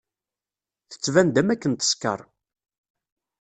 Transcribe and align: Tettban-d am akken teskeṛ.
Tettban-d 0.91 1.35
am 1.41 1.49
akken 1.53 1.73
teskeṛ. 1.73 2.19